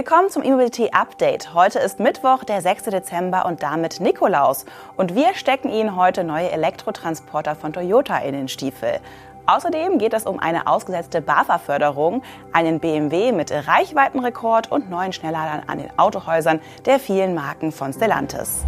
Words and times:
Willkommen 0.00 0.30
zum 0.30 0.42
E-Mobility 0.42 0.92
Update. 0.92 1.52
Heute 1.52 1.78
ist 1.78 2.00
Mittwoch, 2.00 2.42
der 2.44 2.62
6. 2.62 2.84
Dezember 2.84 3.44
und 3.44 3.62
damit 3.62 4.00
Nikolaus. 4.00 4.64
Und 4.96 5.14
wir 5.14 5.34
stecken 5.34 5.68
Ihnen 5.68 5.94
heute 5.94 6.24
neue 6.24 6.50
Elektrotransporter 6.50 7.54
von 7.54 7.74
Toyota 7.74 8.16
in 8.16 8.32
den 8.32 8.48
Stiefel. 8.48 8.98
Außerdem 9.44 9.98
geht 9.98 10.14
es 10.14 10.24
um 10.24 10.40
eine 10.40 10.68
ausgesetzte 10.68 11.20
BAFA-Förderung, 11.20 12.22
einen 12.50 12.80
BMW 12.80 13.32
mit 13.32 13.52
Reichweitenrekord 13.52 14.72
und 14.72 14.88
neuen 14.88 15.12
Schnellladern 15.12 15.64
an 15.66 15.76
den 15.76 15.98
Autohäusern 15.98 16.62
der 16.86 16.98
vielen 16.98 17.34
Marken 17.34 17.70
von 17.70 17.92
Stellantis. 17.92 18.64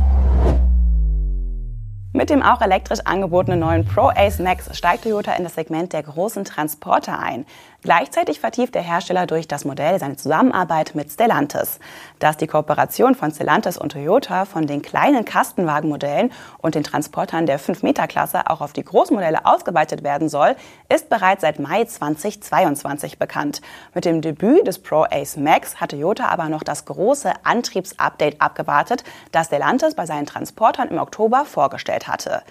Mit 2.14 2.28
dem 2.28 2.42
auch 2.42 2.60
elektrisch 2.60 3.00
angebotenen 3.06 3.60
neuen 3.60 3.86
Pro 3.86 4.10
Ace 4.14 4.38
Max 4.38 4.76
steigt 4.76 5.04
Toyota 5.04 5.32
in 5.32 5.44
das 5.44 5.54
Segment 5.54 5.94
der 5.94 6.02
großen 6.02 6.44
Transporter 6.44 7.18
ein. 7.18 7.46
Gleichzeitig 7.80 8.38
vertieft 8.38 8.74
der 8.74 8.82
Hersteller 8.82 9.26
durch 9.26 9.48
das 9.48 9.64
Modell 9.64 9.98
seine 9.98 10.16
Zusammenarbeit 10.16 10.94
mit 10.94 11.10
Stellantis. 11.10 11.80
Dass 12.18 12.36
die 12.36 12.46
Kooperation 12.46 13.14
von 13.14 13.32
Stellantis 13.32 13.78
und 13.78 13.92
Toyota 13.92 14.44
von 14.44 14.66
den 14.66 14.82
kleinen 14.82 15.24
Kastenwagenmodellen 15.24 16.32
und 16.58 16.74
den 16.74 16.84
Transportern 16.84 17.46
der 17.46 17.58
5-Meter-Klasse 17.58 18.50
auch 18.50 18.60
auf 18.60 18.74
die 18.74 18.84
Großmodelle 18.84 19.46
ausgeweitet 19.46 20.04
werden 20.04 20.28
soll, 20.28 20.54
ist 20.90 21.08
bereits 21.08 21.40
seit 21.40 21.60
Mai 21.60 21.86
2022 21.86 23.18
bekannt. 23.18 23.62
Mit 23.94 24.04
dem 24.04 24.20
Debüt 24.20 24.66
des 24.66 24.80
Pro 24.80 25.06
Ace 25.10 25.38
Max 25.38 25.80
hat 25.80 25.92
Toyota 25.92 26.26
aber 26.26 26.50
noch 26.50 26.62
das 26.62 26.84
große 26.84 27.32
Antriebsupdate 27.42 28.38
abgewartet, 28.40 29.02
das 29.32 29.46
Stellantis 29.46 29.94
bei 29.94 30.04
seinen 30.04 30.26
Transportern 30.26 30.88
im 30.88 30.98
Oktober 30.98 31.46
vorgestellt 31.46 32.01
hatte. 32.08 32.42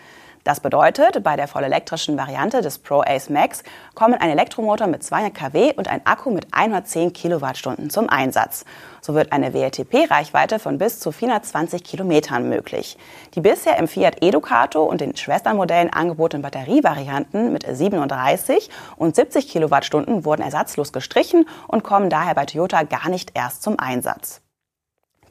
Das 0.43 0.59
bedeutet, 0.59 1.23
bei 1.23 1.35
der 1.35 1.47
vollelektrischen 1.47 2.17
Variante 2.17 2.61
des 2.61 2.79
Pro 2.79 3.01
Ace 3.01 3.29
Max 3.29 3.61
kommen 3.93 4.15
ein 4.15 4.31
Elektromotor 4.31 4.87
mit 4.87 5.03
200 5.03 5.35
kW 5.35 5.73
und 5.75 5.87
ein 5.87 6.03
Akku 6.05 6.31
mit 6.31 6.47
110 6.51 7.13
Kilowattstunden 7.13 7.91
zum 7.91 8.09
Einsatz. 8.09 8.65
So 9.01 9.13
wird 9.13 9.31
eine 9.33 9.53
WLTP-Reichweite 9.53 10.57
von 10.57 10.79
bis 10.79 10.99
zu 10.99 11.11
420 11.11 11.83
Kilometern 11.83 12.49
möglich. 12.49 12.97
Die 13.35 13.41
bisher 13.41 13.77
im 13.77 13.87
Fiat 13.87 14.23
Educato 14.23 14.83
und 14.83 15.01
den 15.01 15.15
Schwesternmodellen 15.15 15.93
angebotenen 15.93 16.41
Batterievarianten 16.41 17.53
mit 17.53 17.65
37 17.69 18.71
und 18.95 19.15
70 19.15 19.47
Kilowattstunden 19.47 20.25
wurden 20.25 20.41
ersatzlos 20.41 20.91
gestrichen 20.91 21.47
und 21.67 21.83
kommen 21.83 22.09
daher 22.09 22.33
bei 22.33 22.45
Toyota 22.45 22.81
gar 22.83 23.09
nicht 23.09 23.31
erst 23.35 23.61
zum 23.61 23.77
Einsatz. 23.77 24.41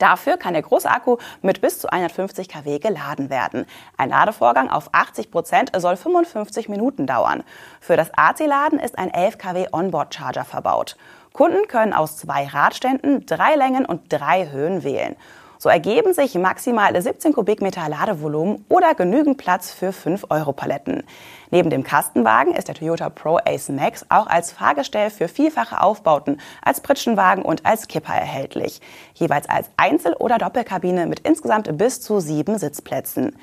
Dafür 0.01 0.39
kann 0.39 0.55
der 0.55 0.63
große 0.63 0.91
Akku 0.91 1.19
mit 1.43 1.61
bis 1.61 1.79
zu 1.79 1.93
150 1.93 2.49
kW 2.49 2.79
geladen 2.79 3.31
werden. 3.31 3.67
Ein 3.99 4.09
Ladevorgang 4.09 4.71
auf 4.71 4.89
80 4.93 5.31
Prozent 5.31 5.71
soll 5.77 5.97
55 5.97 6.69
Minuten 6.71 7.07
dauern. 7.07 7.45
Für 7.81 7.97
das 7.97 8.11
AC-Laden 8.17 8.81
ist 8.81 8.99
ein 8.99 9.13
11 9.13 9.37
kW 9.39 9.67
Onboard-Charger 9.71 10.45
verbaut. 10.45 10.97
Kunden 11.35 11.69
können 11.69 11.93
aus 11.93 12.17
zwei 12.17 12.47
Radständen, 12.47 13.27
drei 13.27 13.55
Längen 13.57 13.85
und 13.85 14.11
drei 14.11 14.51
Höhen 14.51 14.83
wählen. 14.83 15.17
So 15.63 15.69
ergeben 15.69 16.15
sich 16.15 16.37
maximal 16.37 16.99
17 16.99 17.35
Kubikmeter 17.35 17.87
Ladevolumen 17.87 18.65
oder 18.71 18.95
genügend 18.95 19.37
Platz 19.37 19.71
für 19.71 19.91
5-Euro-Paletten. 19.91 21.03
Neben 21.51 21.69
dem 21.69 21.83
Kastenwagen 21.83 22.55
ist 22.55 22.69
der 22.69 22.77
Toyota 22.77 23.11
Pro 23.11 23.39
Ace 23.45 23.69
Max 23.69 24.07
auch 24.09 24.27
als 24.27 24.53
Fahrgestell 24.53 25.11
für 25.11 25.29
vielfache 25.29 25.83
Aufbauten, 25.83 26.41
als 26.63 26.81
Pritschenwagen 26.81 27.45
und 27.45 27.67
als 27.67 27.89
Kipper 27.89 28.15
erhältlich. 28.15 28.81
Jeweils 29.13 29.51
als 29.51 29.69
Einzel- 29.77 30.17
oder 30.17 30.39
Doppelkabine 30.39 31.05
mit 31.05 31.21
insgesamt 31.21 31.77
bis 31.77 32.01
zu 32.01 32.21
sieben 32.21 32.57
Sitzplätzen. 32.57 33.37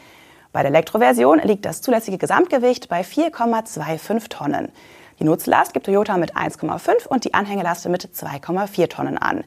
Bei 0.51 0.63
der 0.63 0.71
Elektroversion 0.71 1.37
liegt 1.43 1.65
das 1.65 1.83
zulässige 1.83 2.17
Gesamtgewicht 2.17 2.89
bei 2.89 3.01
4,25 3.01 4.29
Tonnen. 4.29 4.71
Die 5.19 5.23
Nutzlast 5.23 5.73
gibt 5.73 5.87
Toyota 5.87 6.17
mit 6.17 6.35
1,5 6.35 7.07
und 7.07 7.25
die 7.25 7.33
Anhängelast 7.33 7.87
mit 7.89 8.03
2,4 8.03 8.89
Tonnen 8.89 9.17
an. 9.17 9.43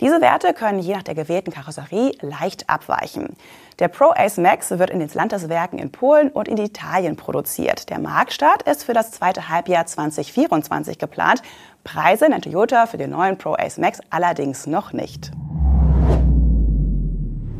Diese 0.00 0.20
Werte 0.20 0.54
können 0.54 0.78
je 0.78 0.94
nach 0.94 1.02
der 1.02 1.16
gewählten 1.16 1.52
Karosserie 1.52 2.12
leicht 2.20 2.70
abweichen. 2.70 3.36
Der 3.80 3.88
Pro 3.88 4.12
Ace 4.14 4.36
Max 4.36 4.70
wird 4.70 4.90
in 4.90 5.00
den 5.00 5.10
Landeswerken 5.12 5.80
in 5.80 5.90
Polen 5.90 6.28
und 6.28 6.46
in 6.46 6.56
Italien 6.56 7.16
produziert. 7.16 7.90
Der 7.90 7.98
Marktstart 7.98 8.62
ist 8.62 8.84
für 8.84 8.92
das 8.92 9.10
zweite 9.10 9.48
Halbjahr 9.48 9.86
2024 9.86 10.98
geplant. 10.98 11.42
Preise 11.82 12.28
nennt 12.28 12.44
Toyota 12.44 12.86
für 12.86 12.96
den 12.96 13.10
neuen 13.10 13.38
Pro 13.38 13.54
Ace 13.54 13.78
Max 13.78 13.98
allerdings 14.10 14.68
noch 14.68 14.92
nicht. 14.92 15.32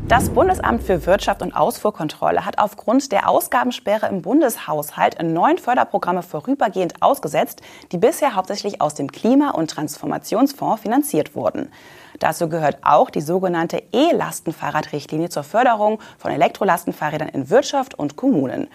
Das 0.09 0.31
Bundesamt 0.31 0.81
für 0.81 1.05
Wirtschaft 1.05 1.43
und 1.43 1.55
Ausfuhrkontrolle 1.55 2.43
hat 2.43 2.57
aufgrund 2.57 3.11
der 3.11 3.29
Ausgabensperre 3.29 4.07
im 4.07 4.23
Bundeshaushalt 4.23 5.21
neun 5.21 5.59
Förderprogramme 5.59 6.23
vorübergehend 6.23 6.99
ausgesetzt, 6.99 7.61
die 7.91 7.99
bisher 7.99 8.33
hauptsächlich 8.33 8.81
aus 8.81 8.95
dem 8.95 9.11
Klima- 9.11 9.51
und 9.51 9.69
Transformationsfonds 9.69 10.81
finanziert 10.81 11.35
wurden. 11.35 11.71
Dazu 12.17 12.49
gehört 12.49 12.79
auch 12.81 13.11
die 13.11 13.21
sogenannte 13.21 13.83
E-Lastenfahrradrichtlinie 13.93 15.29
zur 15.29 15.43
Förderung 15.43 15.99
von 16.17 16.31
Elektrolastenfahrrädern 16.31 17.29
in 17.29 17.51
Wirtschaft 17.51 17.93
und 17.93 18.15
Kommunen. 18.15 18.67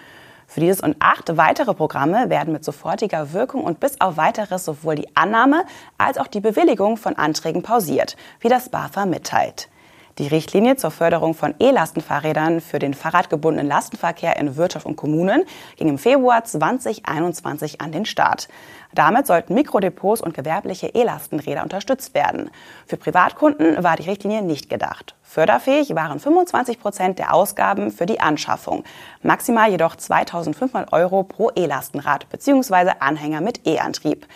Für 0.46 0.60
dieses 0.60 0.82
und 0.82 0.94
acht 1.00 1.36
weitere 1.36 1.74
Programme 1.74 2.30
werden 2.30 2.52
mit 2.52 2.64
sofortiger 2.64 3.32
Wirkung 3.32 3.64
und 3.64 3.80
bis 3.80 4.00
auf 4.00 4.16
weiteres 4.16 4.64
sowohl 4.64 4.94
die 4.94 5.16
Annahme 5.16 5.64
als 5.98 6.16
auch 6.16 6.28
die 6.28 6.40
Bewilligung 6.40 6.96
von 6.96 7.16
Anträgen 7.16 7.64
pausiert, 7.64 8.16
wie 8.38 8.48
das 8.48 8.68
BAFA 8.68 9.04
mitteilt. 9.04 9.68
Die 10.18 10.28
Richtlinie 10.28 10.76
zur 10.76 10.92
Förderung 10.92 11.34
von 11.34 11.56
E-Lastenfahrrädern 11.58 12.60
für 12.60 12.78
den 12.78 12.94
fahrradgebundenen 12.94 13.66
Lastenverkehr 13.66 14.36
in 14.36 14.54
Wirtschaft 14.54 14.86
und 14.86 14.94
Kommunen 14.94 15.42
ging 15.76 15.88
im 15.88 15.98
Februar 15.98 16.44
2021 16.44 17.80
an 17.80 17.90
den 17.90 18.06
Start. 18.06 18.46
Damit 18.94 19.26
sollten 19.26 19.54
Mikrodepots 19.54 20.20
und 20.20 20.32
gewerbliche 20.32 20.86
E-Lastenräder 20.86 21.64
unterstützt 21.64 22.14
werden. 22.14 22.52
Für 22.86 22.96
Privatkunden 22.96 23.82
war 23.82 23.96
die 23.96 24.08
Richtlinie 24.08 24.42
nicht 24.42 24.70
gedacht. 24.70 25.16
Förderfähig 25.22 25.96
waren 25.96 26.20
25 26.20 26.78
Prozent 26.78 27.18
der 27.18 27.34
Ausgaben 27.34 27.90
für 27.90 28.06
die 28.06 28.20
Anschaffung, 28.20 28.84
maximal 29.22 29.68
jedoch 29.68 29.96
2500 29.96 30.92
Euro 30.92 31.24
pro 31.24 31.50
E-Lastenrad 31.56 32.28
bzw. 32.28 32.92
Anhänger 33.00 33.40
mit 33.40 33.66
E-Antrieb. 33.66 34.28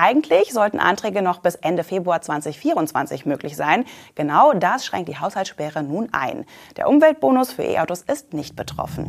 Eigentlich 0.00 0.52
sollten 0.52 0.78
Anträge 0.78 1.22
noch 1.22 1.40
bis 1.40 1.56
Ende 1.56 1.82
Februar 1.82 2.22
2024 2.22 3.26
möglich 3.26 3.56
sein. 3.56 3.84
Genau 4.14 4.52
das 4.52 4.86
schränkt 4.86 5.08
die 5.08 5.18
Haushaltssperre 5.18 5.82
nun 5.82 6.10
ein. 6.12 6.46
Der 6.76 6.88
Umweltbonus 6.88 7.50
für 7.50 7.64
E-Autos 7.64 8.02
ist 8.02 8.32
nicht 8.32 8.54
betroffen. 8.54 9.08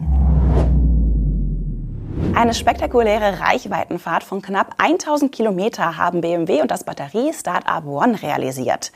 Eine 2.33 2.55
spektakuläre 2.55 3.39
Reichweitenfahrt 3.39 4.23
von 4.23 4.41
knapp 4.41 4.73
1000 4.79 5.31
Kilometer 5.31 5.95
haben 5.97 6.21
BMW 6.21 6.63
und 6.63 6.71
das 6.71 6.83
Batterie-Startup 6.85 7.85
One 7.85 8.19
realisiert. 8.23 8.91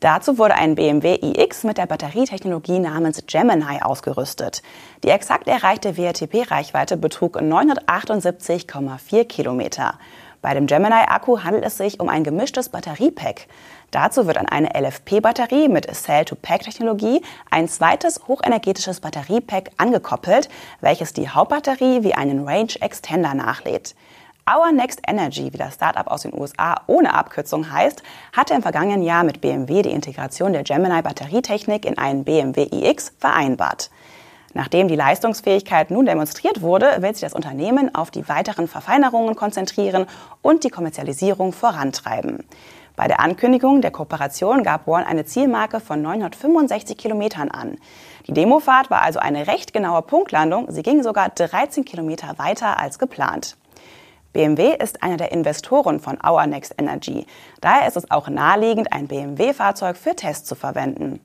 Dazu 0.00 0.36
wurde 0.36 0.56
ein 0.56 0.74
BMW 0.74 1.14
iX 1.14 1.64
mit 1.64 1.78
der 1.78 1.86
Batterietechnologie 1.86 2.78
namens 2.78 3.22
Gemini 3.26 3.80
ausgerüstet. 3.80 4.60
Die 5.02 5.08
exakt 5.08 5.48
erreichte 5.48 5.96
WLTP-Reichweite 5.96 6.98
betrug 6.98 7.40
978,4 7.40 9.24
Kilometer. 9.24 9.94
Bei 10.42 10.54
dem 10.54 10.66
Gemini-Akku 10.66 11.44
handelt 11.44 11.64
es 11.64 11.76
sich 11.76 12.00
um 12.00 12.08
ein 12.08 12.24
gemischtes 12.24 12.68
Batteriepack. 12.68 13.46
Dazu 13.92 14.26
wird 14.26 14.38
an 14.38 14.46
eine 14.46 14.70
LFP-Batterie 14.74 15.68
mit 15.68 15.86
Cell-to-Pack-Technologie 15.94 17.22
ein 17.48 17.68
zweites 17.68 18.26
hochenergetisches 18.26 19.00
Batteriepack 19.00 19.70
angekoppelt, 19.76 20.48
welches 20.80 21.12
die 21.12 21.28
Hauptbatterie 21.28 22.02
wie 22.02 22.14
einen 22.14 22.46
Range 22.46 22.72
Extender 22.80 23.34
nachlädt. 23.34 23.94
Our 24.50 24.72
Next 24.72 25.00
Energy, 25.06 25.52
wie 25.52 25.58
das 25.58 25.74
Startup 25.74 26.08
aus 26.08 26.22
den 26.22 26.34
USA 26.34 26.80
ohne 26.88 27.14
Abkürzung 27.14 27.70
heißt, 27.70 28.02
hatte 28.32 28.54
im 28.54 28.62
vergangenen 28.62 29.04
Jahr 29.04 29.22
mit 29.22 29.40
BMW 29.40 29.82
die 29.82 29.92
Integration 29.92 30.52
der 30.52 30.64
Gemini 30.64 31.02
Batterietechnik 31.02 31.84
in 31.84 31.98
einen 31.98 32.24
BMW 32.24 32.64
iX 32.64 33.12
vereinbart. 33.16 33.90
Nachdem 34.54 34.88
die 34.88 34.96
Leistungsfähigkeit 34.96 35.90
nun 35.90 36.06
demonstriert 36.06 36.60
wurde, 36.60 36.96
will 37.00 37.12
sich 37.14 37.22
das 37.22 37.34
Unternehmen 37.34 37.94
auf 37.94 38.10
die 38.10 38.28
weiteren 38.28 38.68
Verfeinerungen 38.68 39.34
konzentrieren 39.34 40.06
und 40.42 40.64
die 40.64 40.70
Kommerzialisierung 40.70 41.52
vorantreiben. 41.52 42.44
Bei 42.94 43.08
der 43.08 43.20
Ankündigung 43.20 43.80
der 43.80 43.90
Kooperation 43.90 44.62
gab 44.62 44.86
Warren 44.86 45.04
eine 45.04 45.24
Zielmarke 45.24 45.80
von 45.80 46.02
965 46.02 46.98
Kilometern 46.98 47.50
an. 47.50 47.78
Die 48.26 48.34
Demofahrt 48.34 48.90
war 48.90 49.02
also 49.02 49.18
eine 49.18 49.46
recht 49.46 49.72
genaue 49.72 50.02
Punktlandung. 50.02 50.70
Sie 50.70 50.82
ging 50.82 51.02
sogar 51.02 51.30
13 51.30 51.86
Kilometer 51.86 52.38
weiter 52.38 52.78
als 52.78 52.98
geplant. 52.98 53.56
BMW 54.34 54.76
ist 54.76 55.02
einer 55.02 55.16
der 55.16 55.32
Investoren 55.32 56.00
von 56.00 56.18
Our 56.24 56.46
Next 56.46 56.74
Energy. 56.78 57.26
Daher 57.60 57.88
ist 57.88 57.96
es 57.96 58.10
auch 58.10 58.28
naheliegend, 58.28 58.92
ein 58.92 59.08
BMW-Fahrzeug 59.08 59.96
für 59.96 60.14
Tests 60.14 60.48
zu 60.48 60.54
verwenden. 60.54 61.20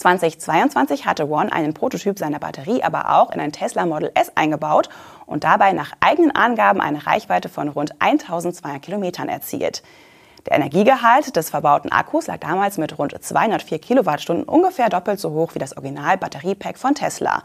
2022 0.00 1.04
hatte 1.04 1.28
One 1.28 1.52
einen 1.52 1.74
Prototyp 1.74 2.18
seiner 2.18 2.38
Batterie 2.38 2.82
aber 2.82 3.10
auch 3.10 3.30
in 3.32 3.40
ein 3.40 3.52
Tesla 3.52 3.84
Model 3.84 4.10
S 4.14 4.32
eingebaut 4.34 4.88
und 5.26 5.44
dabei 5.44 5.72
nach 5.72 5.92
eigenen 6.00 6.34
Angaben 6.34 6.80
eine 6.80 7.06
Reichweite 7.06 7.50
von 7.50 7.68
rund 7.68 7.92
1200 8.00 8.80
Kilometern 8.80 9.28
erzielt. 9.28 9.82
Der 10.46 10.56
Energiegehalt 10.56 11.36
des 11.36 11.50
verbauten 11.50 11.92
Akkus 11.92 12.28
lag 12.28 12.38
damals 12.38 12.78
mit 12.78 12.98
rund 12.98 13.22
204 13.22 13.78
Kilowattstunden 13.78 14.44
ungefähr 14.44 14.88
doppelt 14.88 15.20
so 15.20 15.32
hoch 15.32 15.54
wie 15.54 15.58
das 15.58 15.76
Original-Batteriepack 15.76 16.78
von 16.78 16.94
Tesla. 16.94 17.42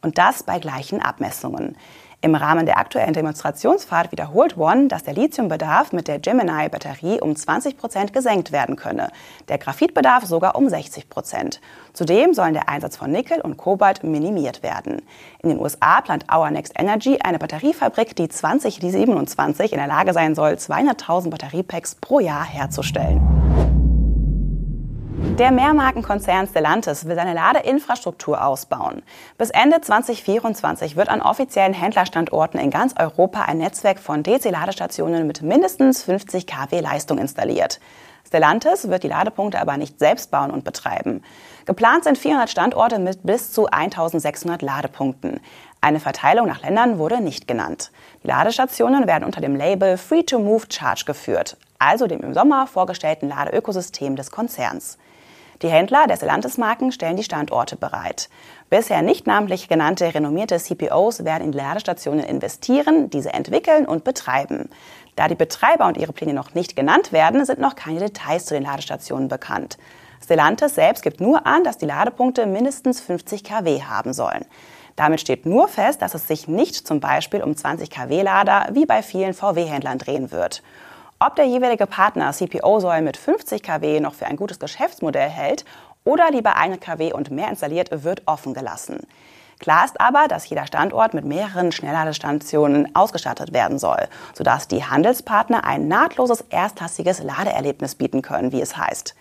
Und 0.00 0.16
das 0.16 0.44
bei 0.44 0.60
gleichen 0.60 1.02
Abmessungen. 1.02 1.76
Im 2.22 2.34
Rahmen 2.34 2.64
der 2.64 2.78
aktuellen 2.78 3.12
Demonstrationsfahrt 3.12 4.10
wiederholt 4.10 4.56
One, 4.56 4.88
dass 4.88 5.04
der 5.04 5.14
Lithiumbedarf 5.14 5.92
mit 5.92 6.08
der 6.08 6.18
Gemini-Batterie 6.18 7.20
um 7.20 7.36
20 7.36 7.76
Prozent 7.76 8.12
gesenkt 8.12 8.52
werden 8.52 8.76
könne, 8.76 9.10
der 9.48 9.58
Graphitbedarf 9.58 10.24
sogar 10.24 10.56
um 10.56 10.68
60 10.68 11.10
Prozent. 11.10 11.60
Zudem 11.92 12.32
sollen 12.32 12.54
der 12.54 12.68
Einsatz 12.70 12.96
von 12.96 13.12
Nickel 13.12 13.40
und 13.42 13.58
Kobalt 13.58 14.02
minimiert 14.02 14.62
werden. 14.62 15.02
In 15.42 15.50
den 15.50 15.60
USA 15.60 16.00
plant 16.00 16.24
Our 16.34 16.50
Next 16.50 16.72
Energy 16.78 17.18
eine 17.22 17.38
Batteriefabrik, 17.38 18.16
die 18.16 18.28
2027 18.28 19.72
in 19.72 19.78
der 19.78 19.86
Lage 19.86 20.14
sein 20.14 20.34
soll, 20.34 20.52
200.000 20.54 21.28
Batteriepacks 21.28 21.96
pro 21.96 22.20
Jahr 22.20 22.44
herzustellen. 22.44 23.75
Der 25.38 25.50
Mehrmarkenkonzern 25.50 26.46
Stellantis 26.46 27.04
will 27.04 27.14
seine 27.14 27.34
Ladeinfrastruktur 27.34 28.42
ausbauen. 28.42 29.02
Bis 29.36 29.50
Ende 29.50 29.82
2024 29.82 30.96
wird 30.96 31.10
an 31.10 31.20
offiziellen 31.20 31.74
Händlerstandorten 31.74 32.58
in 32.58 32.70
ganz 32.70 32.94
Europa 32.98 33.42
ein 33.42 33.58
Netzwerk 33.58 33.98
von 33.98 34.22
DC-Ladestationen 34.22 35.26
mit 35.26 35.42
mindestens 35.42 36.02
50 36.04 36.46
kW 36.46 36.80
Leistung 36.80 37.18
installiert. 37.18 37.80
Stellantis 38.26 38.88
wird 38.88 39.02
die 39.02 39.08
Ladepunkte 39.08 39.60
aber 39.60 39.76
nicht 39.76 39.98
selbst 39.98 40.30
bauen 40.30 40.50
und 40.50 40.64
betreiben. 40.64 41.22
Geplant 41.66 42.04
sind 42.04 42.16
400 42.16 42.48
Standorte 42.48 42.98
mit 42.98 43.22
bis 43.22 43.52
zu 43.52 43.66
1600 43.66 44.62
Ladepunkten. 44.62 45.40
Eine 45.82 46.00
Verteilung 46.00 46.46
nach 46.46 46.62
Ländern 46.62 46.98
wurde 46.98 47.20
nicht 47.20 47.46
genannt. 47.46 47.92
Die 48.22 48.28
Ladestationen 48.28 49.06
werden 49.06 49.24
unter 49.24 49.42
dem 49.42 49.54
Label 49.54 49.98
Free 49.98 50.22
to 50.22 50.38
Move 50.38 50.64
Charge 50.70 51.04
geführt, 51.04 51.58
also 51.78 52.06
dem 52.06 52.20
im 52.20 52.32
Sommer 52.32 52.66
vorgestellten 52.66 53.28
Ladeökosystem 53.28 54.16
des 54.16 54.30
Konzerns. 54.30 54.96
Die 55.62 55.68
Händler 55.68 56.06
der 56.06 56.16
Stellantis-Marken 56.16 56.92
stellen 56.92 57.16
die 57.16 57.24
Standorte 57.24 57.76
bereit. 57.76 58.28
Bisher 58.68 59.00
nicht 59.00 59.26
namentlich 59.26 59.68
genannte 59.68 60.14
renommierte 60.14 60.58
CPOs 60.58 61.24
werden 61.24 61.44
in 61.44 61.52
Ladestationen 61.52 62.24
investieren, 62.24 63.08
diese 63.08 63.32
entwickeln 63.32 63.86
und 63.86 64.04
betreiben. 64.04 64.68
Da 65.14 65.28
die 65.28 65.34
Betreiber 65.34 65.86
und 65.86 65.96
ihre 65.96 66.12
Pläne 66.12 66.34
noch 66.34 66.54
nicht 66.54 66.76
genannt 66.76 67.10
werden, 67.10 67.46
sind 67.46 67.58
noch 67.58 67.74
keine 67.74 68.00
Details 68.00 68.44
zu 68.44 68.54
den 68.54 68.64
Ladestationen 68.64 69.28
bekannt. 69.28 69.78
Stellantis 70.22 70.74
selbst 70.74 71.02
gibt 71.02 71.20
nur 71.20 71.46
an, 71.46 71.64
dass 71.64 71.78
die 71.78 71.86
Ladepunkte 71.86 72.44
mindestens 72.46 73.00
50 73.00 73.42
kW 73.42 73.82
haben 73.82 74.12
sollen. 74.12 74.44
Damit 74.94 75.20
steht 75.20 75.46
nur 75.46 75.68
fest, 75.68 76.02
dass 76.02 76.14
es 76.14 76.26
sich 76.26 76.48
nicht 76.48 76.86
zum 76.86 77.00
Beispiel 77.00 77.42
um 77.42 77.56
20 77.56 77.90
kW-Lader 77.90 78.68
wie 78.72 78.86
bei 78.86 79.02
vielen 79.02 79.34
VW-Händlern 79.34 79.98
drehen 79.98 80.32
wird. 80.32 80.62
Ob 81.18 81.34
der 81.34 81.46
jeweilige 81.46 81.86
Partner 81.86 82.30
CPO-Säulen 82.30 83.02
mit 83.04 83.16
50 83.16 83.62
kW 83.62 84.00
noch 84.00 84.12
für 84.12 84.26
ein 84.26 84.36
gutes 84.36 84.58
Geschäftsmodell 84.58 85.30
hält 85.30 85.64
oder 86.04 86.30
lieber 86.30 86.56
eine 86.56 86.76
kW 86.76 87.14
und 87.14 87.30
mehr 87.30 87.48
installiert, 87.48 88.04
wird 88.04 88.20
offen 88.26 88.52
gelassen. 88.52 89.00
Klar 89.58 89.86
ist 89.86 89.98
aber, 89.98 90.28
dass 90.28 90.46
jeder 90.46 90.66
Standort 90.66 91.14
mit 91.14 91.24
mehreren 91.24 91.72
Schnellladestationen 91.72 92.94
ausgestattet 92.94 93.54
werden 93.54 93.78
soll, 93.78 94.08
sodass 94.34 94.68
die 94.68 94.84
Handelspartner 94.84 95.64
ein 95.64 95.88
nahtloses 95.88 96.44
erstklassiges 96.50 97.22
Ladeerlebnis 97.22 97.94
bieten 97.94 98.20
können, 98.20 98.52
wie 98.52 98.60
es 98.60 98.76
heißt. 98.76 99.14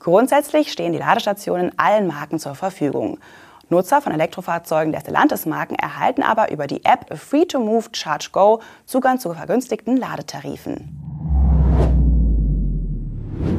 Grundsätzlich 0.00 0.72
stehen 0.72 0.90
die 0.90 0.98
Ladestationen 0.98 1.70
allen 1.78 2.08
Marken 2.08 2.40
zur 2.40 2.56
Verfügung. 2.56 3.20
Nutzer 3.68 4.02
von 4.02 4.12
Elektrofahrzeugen 4.12 4.90
der 4.90 5.02
Stellantis-Marken 5.02 5.76
erhalten 5.76 6.24
aber 6.24 6.50
über 6.50 6.66
die 6.66 6.84
App 6.84 7.16
Free 7.16 7.44
to 7.44 7.60
Move 7.60 7.86
Charge 7.92 8.30
Go 8.32 8.60
Zugang 8.86 9.20
zu 9.20 9.32
vergünstigten 9.32 9.96
Ladetarifen. 9.96 10.97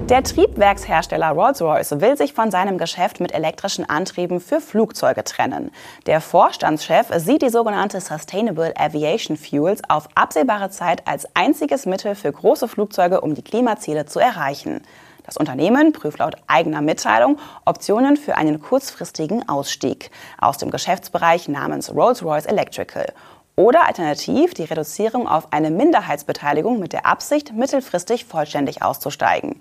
Der 0.09 0.23
Triebwerkshersteller 0.23 1.29
Rolls-Royce 1.29 2.01
will 2.01 2.17
sich 2.17 2.33
von 2.33 2.49
seinem 2.49 2.79
Geschäft 2.79 3.19
mit 3.19 3.31
elektrischen 3.31 3.87
Antrieben 3.87 4.39
für 4.39 4.59
Flugzeuge 4.59 5.23
trennen. 5.23 5.69
Der 6.07 6.19
Vorstandschef 6.19 7.11
sieht 7.17 7.43
die 7.43 7.49
sogenannte 7.49 8.01
Sustainable 8.01 8.73
Aviation 8.75 9.37
Fuels 9.37 9.83
auf 9.87 10.09
absehbare 10.15 10.71
Zeit 10.71 11.07
als 11.07 11.27
einziges 11.35 11.85
Mittel 11.85 12.15
für 12.15 12.31
große 12.31 12.67
Flugzeuge, 12.67 13.21
um 13.21 13.35
die 13.35 13.43
Klimaziele 13.43 14.07
zu 14.07 14.17
erreichen. 14.17 14.81
Das 15.27 15.37
Unternehmen 15.37 15.93
prüft 15.93 16.17
laut 16.17 16.37
eigener 16.47 16.81
Mitteilung 16.81 17.37
Optionen 17.65 18.17
für 18.17 18.35
einen 18.35 18.59
kurzfristigen 18.63 19.47
Ausstieg 19.47 20.09
aus 20.39 20.57
dem 20.57 20.71
Geschäftsbereich 20.71 21.47
namens 21.49 21.93
Rolls-Royce 21.93 22.47
Electrical 22.47 23.13
oder 23.55 23.85
alternativ 23.85 24.53
die 24.55 24.63
Reduzierung 24.63 25.27
auf 25.27 25.51
eine 25.51 25.69
Minderheitsbeteiligung 25.69 26.79
mit 26.79 26.93
der 26.93 27.05
Absicht, 27.05 27.53
mittelfristig 27.53 28.23
vollständig 28.23 28.81
auszusteigen. 28.81 29.59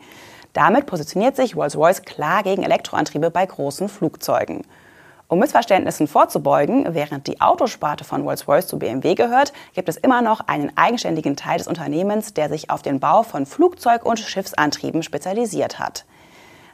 Damit 0.59 0.87
positioniert 0.87 1.37
sich 1.37 1.55
Rolls-Royce 1.55 2.03
klar 2.03 2.43
gegen 2.43 2.65
Elektroantriebe 2.65 3.31
bei 3.31 3.47
großen 3.47 3.89
Flugzeugen. 3.89 4.65
Um 5.29 5.39
Missverständnissen 5.39 6.09
vorzubeugen, 6.09 6.97
während 6.97 7.29
die 7.29 7.41
Autosparte 7.41 8.03
von 8.03 8.23
Rolls-Royce 8.23 8.67
zu 8.67 8.77
BMW 8.77 9.15
gehört, 9.15 9.53
gibt 9.75 9.89
es 9.89 9.97
immer 9.97 10.21
noch 10.21 10.49
einen 10.49 10.77
eigenständigen 10.77 11.37
Teil 11.37 11.59
des 11.59 11.69
Unternehmens, 11.69 12.35
der 12.35 12.49
sich 12.49 12.71
auf 12.71 12.83
den 12.83 12.99
Bau 12.99 13.23
von 13.23 13.47
Flugzeug- 13.47 14.05
und 14.05 14.19
Schiffsantrieben 14.19 15.05
spezialisiert 15.05 15.79
hat. 15.79 16.05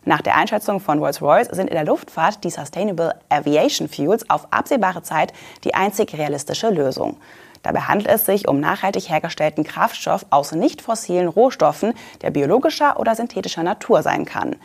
Nach 0.06 0.22
der 0.22 0.36
Einschätzung 0.36 0.80
von 0.80 0.98
Rolls-Royce 0.98 1.48
sind 1.48 1.68
in 1.68 1.74
der 1.74 1.84
Luftfahrt 1.84 2.42
die 2.42 2.50
Sustainable 2.50 3.14
Aviation 3.28 3.90
Fuels 3.90 4.30
auf 4.30 4.48
absehbare 4.50 5.02
Zeit 5.02 5.34
die 5.62 5.74
einzig 5.74 6.16
realistische 6.16 6.70
Lösung. 6.70 7.18
Dabei 7.64 7.80
handelt 7.80 8.08
es 8.08 8.26
sich 8.26 8.46
um 8.46 8.60
nachhaltig 8.60 9.08
hergestellten 9.08 9.64
Kraftstoff 9.64 10.26
aus 10.30 10.52
nicht 10.52 10.82
fossilen 10.82 11.26
Rohstoffen, 11.26 11.94
der 12.22 12.30
biologischer 12.30 13.00
oder 13.00 13.16
synthetischer 13.16 13.64
Natur 13.64 14.02
sein 14.02 14.26
kann. 14.26 14.56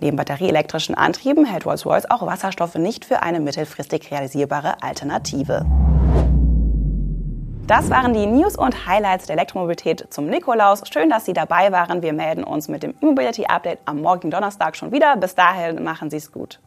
Neben 0.00 0.16
batterieelektrischen 0.16 0.94
Antrieben 0.94 1.44
hält 1.44 1.64
Rolls-Royce 1.64 2.10
auch 2.10 2.26
Wasserstoffe 2.26 2.74
nicht 2.74 3.04
für 3.04 3.22
eine 3.22 3.38
mittelfristig 3.38 4.10
realisierbare 4.10 4.82
Alternative. 4.82 5.64
Das 7.68 7.88
waren 7.88 8.14
die 8.14 8.26
News 8.26 8.56
und 8.56 8.88
Highlights 8.88 9.26
der 9.26 9.36
Elektromobilität 9.36 10.08
zum 10.10 10.26
Nikolaus. 10.26 10.82
Schön, 10.92 11.08
dass 11.08 11.26
Sie 11.26 11.34
dabei 11.34 11.70
waren. 11.70 12.02
Wir 12.02 12.12
melden 12.12 12.42
uns 12.42 12.66
mit 12.66 12.82
dem 12.82 12.94
Immobility 13.00 13.46
Update 13.46 13.78
am 13.84 14.00
morgigen 14.00 14.32
Donnerstag 14.32 14.74
schon 14.74 14.90
wieder. 14.90 15.16
Bis 15.16 15.36
dahin 15.36 15.84
machen 15.84 16.10
Sie 16.10 16.16
es 16.16 16.32
gut. 16.32 16.58